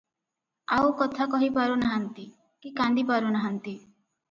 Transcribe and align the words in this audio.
ଆଉ 0.77 0.87
କଥା 1.01 1.27
କହି 1.35 1.51
ପାରୁ 1.59 1.77
ନାହାନ୍ତି, 1.83 2.27
କି 2.65 2.75
କାନ୍ଦି 2.83 3.07
ପାରୁ 3.13 3.33
ନାହାନ୍ତି। 3.39 3.79